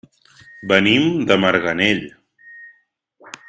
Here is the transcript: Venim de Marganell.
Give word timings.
Venim 0.71 1.05
de 1.31 1.37
Marganell. 1.43 2.03